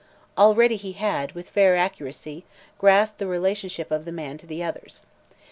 [0.35, 2.43] Already he had, with fair accuracy,
[2.79, 5.03] grasped the relationship of the man to the others.